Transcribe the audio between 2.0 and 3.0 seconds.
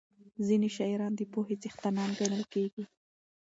ګڼل کېږي.